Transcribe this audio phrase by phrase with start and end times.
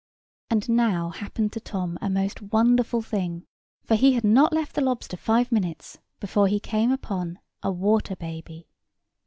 [0.49, 3.45] And now happened to Tom a most wonderful thing;
[3.83, 8.15] for he had not left the lobster five minutes before he came upon a water
[8.15, 8.67] baby.